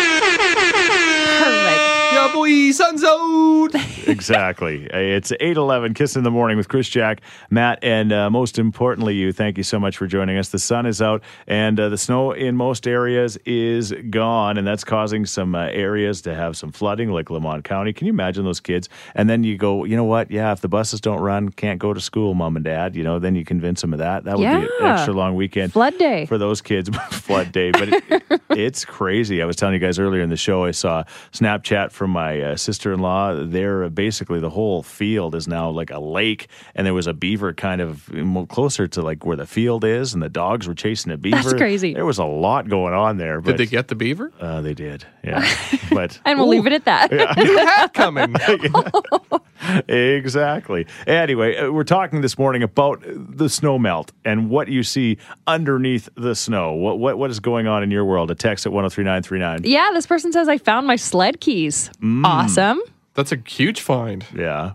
[2.42, 2.52] Perfect.
[2.58, 3.74] yeah, sun's out.
[4.08, 4.86] exactly.
[4.86, 9.32] It's 8:11 Kiss in the morning with Chris Jack, Matt, and uh, most importantly you.
[9.32, 10.48] Thank you so much for joining us.
[10.48, 14.84] The sun is out and uh, the snow in most areas is gone and that's
[14.84, 17.92] causing some uh, areas to have some flooding like Lamont County.
[17.92, 18.88] Can you imagine those kids?
[19.14, 20.30] And then you go, "You know what?
[20.30, 23.18] Yeah, if the buses don't run, can't go to school, mom and dad, you know,
[23.18, 24.24] then you convince them of that.
[24.24, 26.26] That would be an extra long weekend Flood day.
[26.26, 30.22] for those kids flood day but it, it's crazy i was telling you guys earlier
[30.22, 31.02] in the show i saw
[31.32, 35.98] snapchat from my my uh, sister-in-law, there basically the whole field is now like a
[35.98, 38.10] lake, and there was a beaver kind of
[38.48, 41.36] closer to like where the field is, and the dogs were chasing a beaver.
[41.36, 41.94] That's crazy.
[41.94, 43.40] There was a lot going on there.
[43.40, 44.32] But, Did they get the beaver?
[44.40, 45.46] Uh, they did, yeah.
[45.90, 47.10] but And we'll leave it at that.
[47.10, 48.34] New hat coming.
[49.88, 50.86] exactly.
[51.06, 56.08] Anyway, uh, we're talking this morning about the snow melt and what you see underneath
[56.16, 56.72] the snow.
[56.72, 58.30] What what, what is going on in your world?
[58.30, 59.70] A text at 103939.
[59.70, 61.90] Yeah, this person says I found my sled keys.
[62.00, 62.24] Mm.
[62.24, 62.80] Awesome.
[63.14, 64.24] That's a huge find.
[64.34, 64.74] Yeah.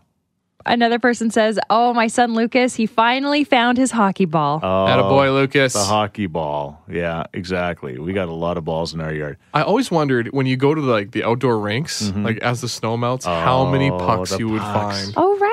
[0.68, 5.32] Another person says, "Oh, my son Lucas, he finally found his hockey ball." Oh, boy,
[5.32, 5.74] Lucas.
[5.74, 6.82] the hockey ball.
[6.90, 7.98] Yeah, exactly.
[7.98, 9.38] We got a lot of balls in our yard.
[9.54, 12.98] I always wondered when you go to like the outdoor rinks, like as the snow
[12.98, 14.02] melts, how many Mm-hmm.
[14.02, 15.04] Oh, pucks you would pucks.
[15.04, 15.14] find.
[15.18, 15.47] oh, right.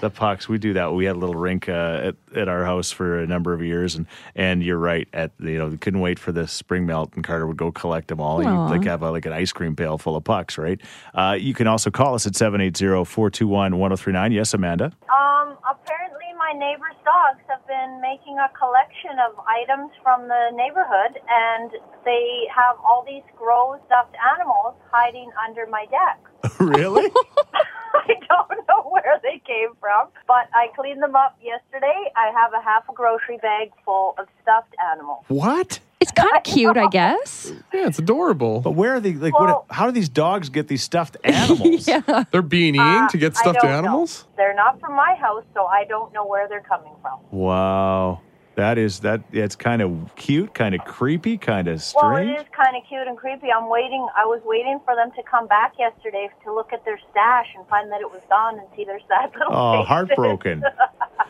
[0.00, 0.92] The pucks, we do that.
[0.92, 3.94] We had a little rink uh, at, at our house for a number of years,
[3.94, 5.08] and and you're right.
[5.12, 8.20] At you know, couldn't wait for the spring melt, and Carter would go collect them
[8.20, 8.42] all.
[8.42, 8.68] You Aw.
[8.68, 10.80] like have a, like an ice cream pail full of pucks, right?
[11.14, 14.32] Uh, you can also call us at 780-421-1039.
[14.32, 14.86] Yes, Amanda.
[14.86, 21.18] Um, apparently, my neighbor's dogs have been making a collection of items from the neighborhood,
[21.28, 21.70] and
[22.04, 26.20] they have all these gross stuffed animals hiding under my deck.
[26.60, 27.10] really?
[28.08, 32.10] I don't know where they came from, but I cleaned them up yesterday.
[32.16, 35.24] I have a half a grocery bag full of stuffed animals.
[35.28, 35.80] what?
[35.98, 37.50] It's kind of cute, I guess.
[37.72, 38.60] Yeah, it's adorable.
[38.60, 39.14] But where are they?
[39.14, 39.74] Like, Well- what?
[39.76, 41.88] How do these dogs get these stuffed animals?
[41.88, 42.24] yeah.
[42.30, 43.78] They're beanieing Uh, to get I stuffed don't know.
[43.78, 44.26] animals.
[44.36, 47.18] They're not from my house, so I don't know where they're coming from.
[47.30, 48.20] Wow.
[48.56, 49.20] That is that.
[49.32, 52.02] It's kind of cute, kind of creepy, kind of strange.
[52.28, 53.48] Well, it is kind of cute and creepy.
[53.52, 54.08] I'm waiting.
[54.16, 57.66] I was waiting for them to come back yesterday to look at their stash and
[57.68, 59.88] find that it was gone and see their sad little Oh, faces.
[59.88, 60.62] heartbroken.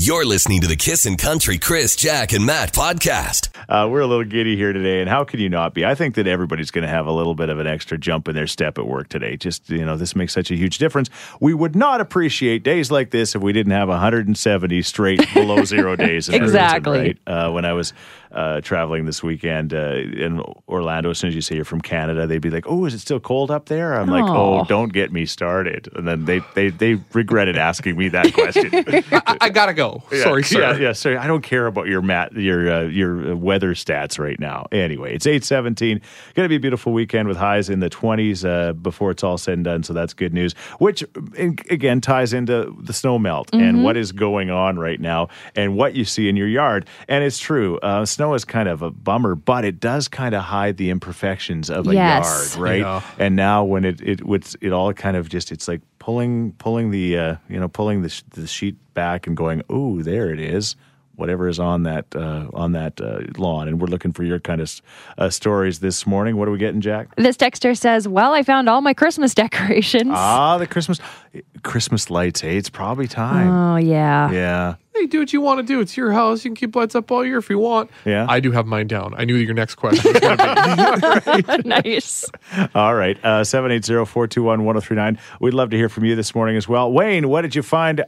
[0.00, 3.48] You're listening to the Kissin' Country Chris, Jack, and Matt podcast.
[3.68, 5.84] Uh, we're a little giddy here today, and how can you not be?
[5.84, 8.36] I think that everybody's going to have a little bit of an extra jump in
[8.36, 9.36] their step at work today.
[9.36, 11.10] Just, you know, this makes such a huge difference.
[11.40, 15.96] We would not appreciate days like this if we didn't have 170 straight below zero
[15.96, 16.28] days.
[16.28, 16.98] In Edmonton, Exactly.
[17.00, 17.18] right?
[17.26, 17.92] Uh, when I was
[18.32, 22.26] uh, traveling this weekend uh, in Orlando, as soon as you say you're from Canada,
[22.26, 25.12] they'd be like, "Oh, is it still cold up there?" I'm like, "Oh, don't get
[25.12, 28.70] me started." And then they they they regretted asking me that question.
[29.12, 30.02] I, I gotta go.
[30.12, 30.60] Yeah, Sorry, sir.
[30.60, 31.16] Yeah, yeah, sorry.
[31.16, 34.66] I don't care about your mat, your uh, your uh, weather stats right now.
[34.72, 36.00] Anyway, it's eight seventeen.
[36.34, 39.38] Going to be a beautiful weekend with highs in the twenties uh, before it's all
[39.38, 39.82] said and done.
[39.82, 40.54] So that's good news.
[40.78, 41.04] Which
[41.36, 45.94] again ties into the snow melt and what is going on right now and what
[45.94, 46.86] you see in your yard.
[47.08, 50.42] And it's true, uh, snow is kind of a bummer, but it does kind of
[50.42, 52.56] hide the imperfections of a Yes.
[52.56, 52.80] yard, right?
[52.80, 53.00] Yeah.
[53.18, 56.90] And now when it it it's, it all kind of just it's like pulling pulling
[56.90, 60.40] the uh, you know pulling the, sh- the sheet back and going, oh, there it
[60.40, 60.74] is.
[61.14, 64.60] Whatever is on that uh, on that uh, lawn, and we're looking for your kind
[64.60, 64.80] of
[65.18, 66.36] uh, stories this morning.
[66.36, 67.08] What are we getting, Jack?
[67.16, 70.10] This texter says, Well, I found all my Christmas decorations.
[70.14, 71.00] Ah, the Christmas
[71.64, 72.40] Christmas lights.
[72.40, 73.48] Hey, it's probably time.
[73.50, 74.30] oh, yeah.
[74.30, 75.80] yeah, Hey, do what you want to do.
[75.80, 76.44] It's your house.
[76.44, 77.90] You can keep lights up all year if you want.
[78.04, 78.26] Yeah.
[78.28, 79.14] I do have mine down.
[79.16, 81.68] I knew your next question was going to be.
[81.84, 82.24] nice.
[82.74, 83.16] All right.
[83.22, 85.18] Uh, 780-421-1039.
[85.40, 86.90] We'd love to hear from you this morning as well.
[86.90, 88.04] Wayne, what did you find uh,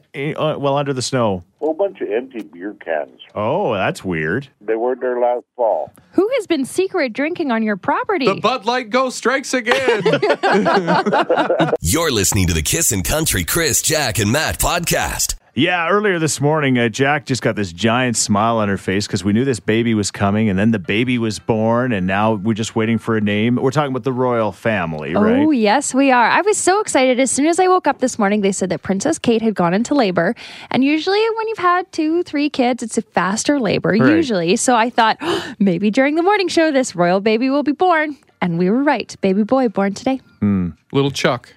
[0.59, 1.45] well under the snow?
[1.61, 3.21] A whole bunch of empty beer cans.
[3.37, 4.49] Oh, that's weird.
[4.61, 5.93] They weren't there last fall.
[6.13, 8.27] Who has been secret drinking on your property?
[8.27, 10.03] The Bud Light Ghost strikes again.
[11.81, 15.37] You're listening to the Kissin' Country Chris, Jack, and Matt podcast.
[15.55, 19.25] Yeah, earlier this morning, uh, Jack just got this giant smile on her face because
[19.25, 22.55] we knew this baby was coming, and then the baby was born, and now we're
[22.55, 23.57] just waiting for a name.
[23.57, 25.41] We're talking about the royal family, right?
[25.45, 26.25] Oh, yes, we are.
[26.29, 27.19] I was so excited.
[27.19, 29.75] As soon as I woke up this morning, they said that Princess Kate had gone
[29.75, 30.37] into labor.
[30.71, 34.09] And usually, when you've had two, three kids, it's a faster labor, Right.
[34.09, 34.55] usually.
[34.55, 38.17] So I thought "Oh, maybe during the morning show, this royal baby will be born.
[38.41, 39.15] And we were right.
[39.21, 40.21] Baby boy born today.
[40.93, 41.53] Little Chuck.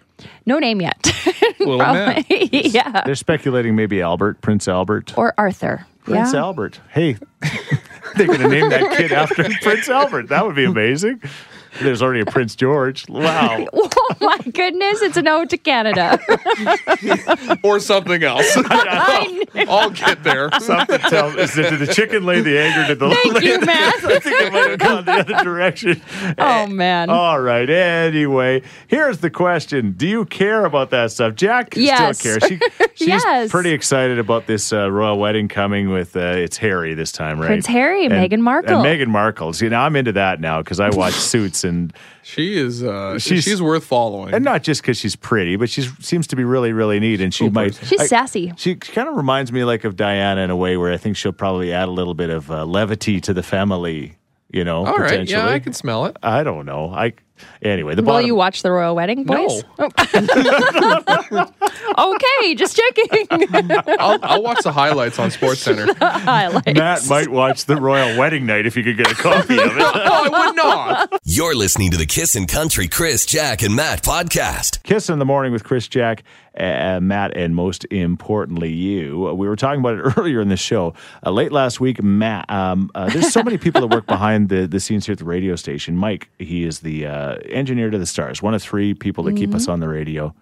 [0.46, 1.14] No name yet.
[1.60, 2.26] Matt.
[2.30, 3.04] yeah.
[3.06, 5.18] They're speculating maybe Albert, Prince Albert.
[5.18, 5.86] Or Arthur.
[6.04, 6.40] Prince yeah.
[6.40, 6.80] Albert.
[6.90, 7.18] Hey,
[8.16, 10.30] they're going to name that kid after Prince Albert.
[10.30, 11.22] That would be amazing.
[11.82, 13.06] There's already a Prince George.
[13.14, 13.68] Wow.
[14.06, 16.20] Oh my goodness, it's an ode to Canada.
[17.64, 18.46] Or something else.
[18.58, 19.64] I know.
[19.70, 20.50] I'll get there.
[20.60, 23.60] Something tells is it, did the chicken lay the egg or did the Thank you,
[23.62, 24.04] Matt.
[24.04, 26.02] I think it might have gone the other direction.
[26.38, 27.10] Oh, man.
[27.10, 27.70] All right.
[27.70, 31.36] Anyway, here's the question: Do you care about that stuff?
[31.36, 32.20] Jack Yes.
[32.20, 32.44] still cares.
[32.50, 32.60] She,
[32.96, 33.52] she's Yes.
[33.52, 37.48] pretty excited about this uh, royal wedding coming with uh, it's Harry this time, right?
[37.48, 38.82] Prince Harry, Meghan Markle.
[38.82, 39.54] and Meghan Markle.
[39.54, 42.84] See, now I'm into that now because I watch Suits and She is.
[42.84, 44.34] Uh, She's- she's, worth following.
[44.34, 47.34] and not just because she's pretty, but she seems to be really, really neat, and
[47.34, 47.68] she Cool might.
[47.74, 47.88] person.
[47.88, 48.54] She's I- sassy.
[48.58, 51.32] She kind of reminds me like of Diana in a way where I think she'll
[51.34, 54.18] probably add a little bit of uh, levity to the family.
[54.52, 55.10] You know, All right.
[55.10, 55.40] potentially.
[55.42, 56.16] Yeah, I can smell it.
[56.22, 56.92] I don't know.
[56.94, 57.14] I
[57.62, 58.28] Anyway, the Will bottom.
[58.28, 59.48] you watch the royal wedding, No.
[59.48, 59.64] boys?
[61.98, 63.28] okay, just checking.
[64.00, 65.94] I'll, I'll watch the highlights on Sports Center.
[66.04, 66.74] Highlights.
[66.78, 69.78] Matt might watch the royal wedding night if you could get a copy of it.
[69.78, 71.20] No, I would not.
[71.24, 74.82] You're listening to the Kiss Kissin' Country Chris, Jack, and Matt podcast.
[74.84, 76.24] Kiss in the morning with Chris Jack,
[76.58, 79.28] uh, Matt, and most importantly, you.
[79.28, 80.94] Uh, We were talking about it earlier in the show.
[81.26, 82.50] Uh, late last week, Matt.
[82.50, 85.26] Um, uh, there's so many people that work behind the, the scenes here at the
[85.26, 85.98] radio station.
[85.98, 89.54] Mike, he is the uh, engineer to the stars, one of three people that keep
[89.56, 90.34] us on the radio.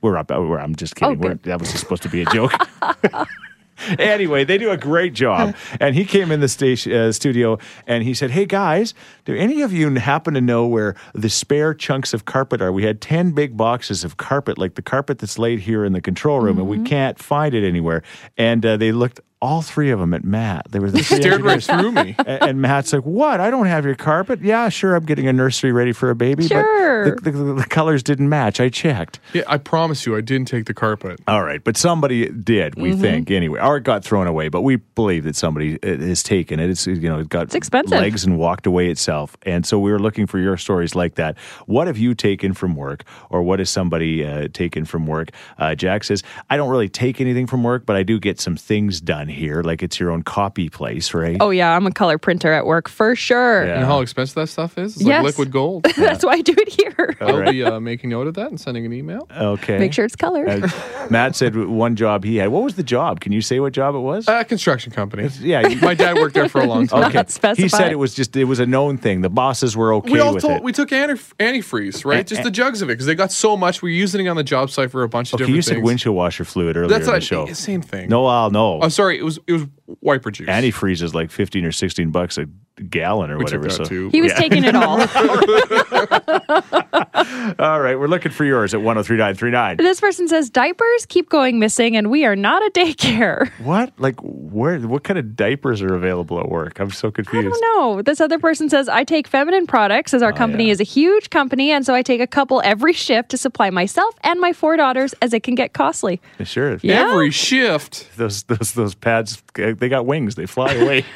[0.00, 0.30] We're up.
[0.30, 1.24] uh, We're, I'm just kidding.
[1.24, 2.52] Oh, that was supposed to be a joke.
[3.98, 5.54] anyway, they do a great job.
[5.80, 8.94] And he came in the station uh, studio and he said, "Hey guys,
[9.28, 12.72] do any of you happen to know where the spare chunks of carpet are?
[12.72, 16.00] We had ten big boxes of carpet, like the carpet that's laid here in the
[16.00, 18.02] control room, and we can't find it anywhere."
[18.36, 19.20] And uh, they looked.
[19.40, 20.66] All three of them at Matt.
[20.72, 22.16] They were the Stared right through me.
[22.18, 23.38] A- and Matt's like, "What?
[23.38, 24.96] I don't have your carpet." Yeah, sure.
[24.96, 27.14] I'm getting a nursery ready for a baby, Sure.
[27.14, 28.58] but the, the, the colors didn't match.
[28.58, 29.20] I checked.
[29.32, 31.20] Yeah, I promise you, I didn't take the carpet.
[31.28, 33.00] All right, but somebody did, we Mm-hmm.
[33.00, 34.48] think anyway, or it got thrown away.
[34.48, 36.68] But we believe that somebody uh, has taken it.
[36.70, 37.92] It's you know it got It's expensive.
[38.00, 39.17] legs and walked away itself.
[39.42, 41.36] And so we were looking for your stories like that.
[41.66, 45.30] What have you taken from work, or what has somebody uh, taken from work?
[45.58, 48.56] Uh, Jack says, I don't really take anything from work, but I do get some
[48.56, 51.36] things done here, like it's your own copy place, right?
[51.40, 53.64] oh yeah, I'm a color printer at work for sure.
[53.66, 53.76] Yeah.
[53.78, 54.96] And how expensive that stuff is?
[54.96, 55.22] It's Yes.
[55.24, 55.84] like liquid gold.
[55.96, 57.16] That's why I do it here.
[57.20, 57.50] I'll right.
[57.52, 59.26] be uh, making note of that and sending an email.
[59.36, 59.78] Okay.
[59.78, 60.48] Make sure it's colored.
[60.48, 60.68] Uh,
[61.10, 62.48] Matt said one job he had.
[62.48, 63.20] What was the job?
[63.20, 64.28] Can you say what job it was?
[64.28, 65.28] Uh, construction company.
[65.40, 65.66] yeah.
[65.66, 67.04] you- My dad worked there for a long time.
[67.04, 67.24] Okay.
[67.28, 67.62] Specified.
[67.62, 69.07] He said it was just it was a known thing.
[69.16, 70.62] The bosses were okay we all with told, it.
[70.62, 72.26] we took anti- antifreeze, right?
[72.26, 73.82] Just the jugs of it because they got so much.
[73.82, 75.62] We were using it on the job site for a bunch of okay, different you
[75.62, 75.84] said things.
[75.84, 77.46] windshield washer fluid earlier That's in the show.
[77.52, 78.08] same thing.
[78.08, 78.80] No, I'll no.
[78.82, 79.66] oh, sorry, it was it was
[80.00, 80.48] wiper juice.
[80.48, 82.46] Antifreeze is like fifteen or sixteen bucks a
[82.90, 83.68] gallon or we took whatever.
[83.68, 84.08] that so too.
[84.10, 84.38] he was Yeah.
[84.38, 85.00] taking it all.
[87.58, 89.76] all right, we're looking for yours at one zero three nine three nine.
[89.78, 93.50] this person says diapers keep going missing, and we are not a daycare.
[93.68, 93.92] What?
[93.98, 94.78] Like where?
[94.80, 96.78] What kind of diapers are available at work?
[96.78, 97.60] I'm so I confused.
[97.60, 98.02] don't know.
[98.02, 100.72] This other person says I take feminine products as our oh, company Oh, yeah.
[100.72, 104.14] is a huge company, and so I take a couple every shift to supply myself
[104.22, 106.20] and my four daughters as it can get costly.
[106.44, 106.78] Sure.
[106.82, 107.10] Yeah.
[107.10, 108.08] Every shift.
[108.16, 109.42] Those those those pads.
[109.58, 110.34] Eh, They got wings.
[110.34, 111.04] They fly away.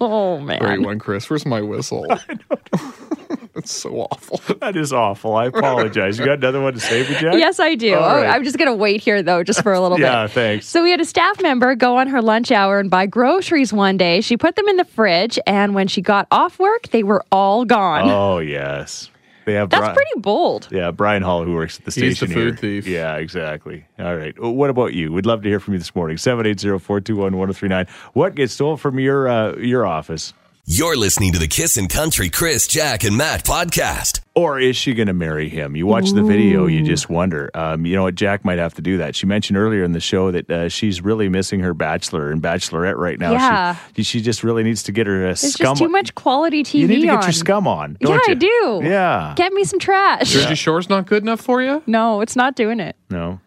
[0.00, 0.60] Oh man.
[0.60, 1.28] Great one, Chris.
[1.28, 2.06] Where's my whistle?
[3.54, 4.40] That's so awful.
[4.60, 5.34] that is awful.
[5.36, 6.18] I apologize.
[6.18, 7.34] You got another one to say, me, Jack?
[7.34, 7.94] Yes, I do.
[7.94, 8.28] All Oh, right.
[8.28, 10.04] I'm just going to wait here, though, just for a little Yeah.
[10.06, 10.10] bit.
[10.14, 10.66] Yeah, thanks.
[10.66, 13.96] So we had a staff member go on her lunch hour and buy groceries one
[13.96, 14.20] day.
[14.20, 17.64] She put them in the fridge, and when she got off work, they were all
[17.64, 18.08] gone.
[18.10, 19.08] Oh yes.
[19.44, 19.70] They have.
[19.70, 20.68] That's Bri- pretty bold.
[20.70, 22.56] Yeah, Brian Hall, who works at the He's the food here.
[22.56, 22.86] thief.
[22.86, 23.84] Yeah, exactly.
[23.98, 24.38] All right.
[24.40, 25.12] Well, What about you?
[25.12, 26.16] We'd love to hear from you this morning.
[26.18, 27.88] 780-421-1039.
[28.14, 30.32] What gets stolen from your uh, your office?
[30.66, 34.22] You're listening to the Kissin' Country Chris, Jack, and Matt podcast.
[34.34, 35.76] Or is she going to marry him?
[35.76, 37.50] You watch the video, you just wonder.
[37.52, 38.14] Um, you know what?
[38.14, 39.14] Jack might have to do that.
[39.14, 42.96] She mentioned earlier in the show that uh, she's really missing her bachelor and bachelorette
[42.96, 43.32] right now.
[43.32, 43.76] Yeah.
[43.94, 45.72] She, she just really needs to get her uh, There's scum.
[45.74, 47.22] just too much quality TV you need to get on.
[47.24, 47.98] your scum on.
[48.00, 48.34] yeah, Don't I you?
[48.36, 48.80] do.
[48.84, 49.34] Yeah.
[49.36, 50.32] Get me some trash.
[50.32, 51.82] Jersey Shore's not good enough for you?
[51.86, 52.96] No, it's not doing it.
[53.10, 53.38] No.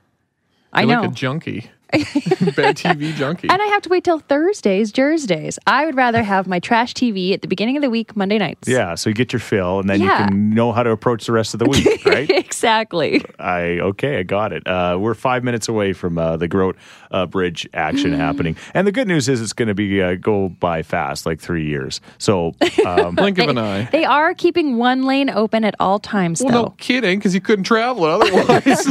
[0.71, 1.01] I You're know.
[1.01, 1.71] like a junkie.
[2.55, 3.47] Bad TV junkie.
[3.49, 5.57] and I have to wait till Thursdays, Thursdays.
[5.67, 8.67] I would rather have my trash TV at the beginning of the week, Monday nights.
[8.67, 8.95] Yeah.
[8.95, 10.23] So you get your fill, and then Yeah.
[10.23, 12.29] you can know how to approach the rest of the week, right?
[12.29, 13.23] exactly.
[13.39, 14.65] I okay, I got it.
[14.67, 16.75] Uh, we're five minutes away from uh, the Groat
[17.11, 20.49] uh, Bridge action happening, and the good news is it's going to be uh, go
[20.49, 22.01] by fast, like three years.
[22.17, 22.53] So
[22.85, 23.87] um, Blink of an eye.
[23.91, 26.61] They are keeping one lane open at all times, Well, though.
[26.63, 28.85] no kidding, because you couldn't travel otherwise.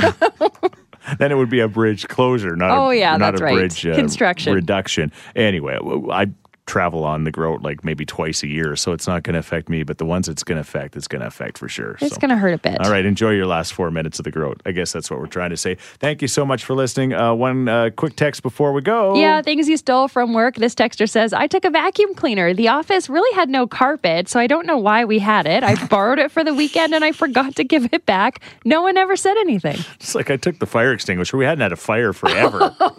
[1.19, 3.55] then it would be a bridge closure, not Oh, a, yeah, not that's a right.
[3.55, 4.55] bridge uh, Construction.
[4.55, 5.13] reduction.
[5.35, 5.79] Anyway,
[6.11, 6.27] I
[6.67, 9.69] travel on the Groat like maybe twice a year, so it's not going to affect
[9.69, 9.83] me.
[9.83, 11.97] But the ones it's going to affect, it's going to affect for sure.
[12.01, 12.21] It's so.
[12.21, 12.81] going to hurt a bit.
[12.81, 14.61] All right, enjoy your last four minutes of the Groat.
[14.67, 15.77] I guess that's what we're trying to say.
[15.99, 17.13] Thank you so much for listening.
[17.13, 19.17] Uh, one uh, quick text before we go.
[19.17, 20.57] Yeah, things you stole from work.
[20.57, 22.53] This texter says, I took a vacuum cleaner.
[22.53, 25.63] The office really had no carpet, so I don't know why we had it.
[25.63, 28.41] I borrowed it for the weekend and I forgot to give it back.
[28.65, 29.79] No one ever said anything.
[29.95, 31.37] It's like I took the fire extinguisher.
[31.37, 32.75] We hadn't had a fire forever.
[32.77, 32.91] Good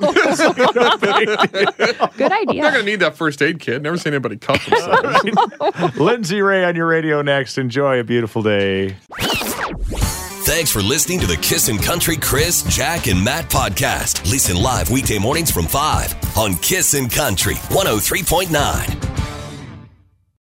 [2.21, 2.62] I'm not idea.
[2.62, 3.82] going to need that first aid kit.
[3.82, 5.98] Never seen anybody cut themselves.
[5.98, 7.58] Lindsay Ray on your radio next.
[7.58, 8.96] Enjoy a beautiful day.
[10.48, 14.32] Thanks for listening to the Kissin' Country Chris, Jack, and Matt podcast.
[14.32, 19.37] Listen live weekday mornings from 5 on Kissin' Country 103.9.